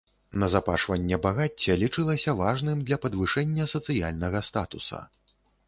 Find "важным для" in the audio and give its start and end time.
2.41-2.97